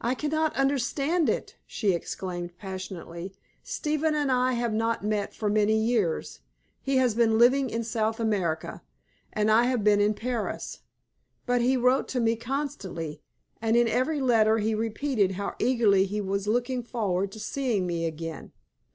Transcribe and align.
"I 0.00 0.14
cannot 0.14 0.56
understand 0.56 1.28
it!" 1.28 1.58
she 1.66 1.92
exclaimed, 1.92 2.56
passionately. 2.56 3.34
"Stephen 3.62 4.14
and 4.14 4.32
I 4.32 4.54
have 4.54 4.72
not 4.72 5.04
met 5.04 5.34
for 5.34 5.50
many 5.50 5.76
years 5.78 6.40
he 6.80 6.96
has 6.96 7.14
been 7.14 7.36
living 7.38 7.68
in 7.68 7.84
South 7.84 8.18
America, 8.18 8.80
and 9.34 9.50
I 9.50 9.64
have 9.64 9.84
been 9.84 10.00
in 10.00 10.14
Paris 10.14 10.80
but 11.44 11.60
he 11.60 11.76
wrote 11.76 12.08
to 12.08 12.20
me 12.20 12.36
constantly, 12.36 13.20
and 13.60 13.76
in 13.76 13.86
every 13.86 14.22
letter 14.22 14.56
he 14.56 14.74
repeated 14.74 15.32
how 15.32 15.56
eagerly 15.58 16.06
he 16.06 16.22
was 16.22 16.48
looking 16.48 16.82
forward 16.82 17.30
to 17.32 17.38
seeing 17.38 17.86
me 17.86 18.06
again. 18.06 18.52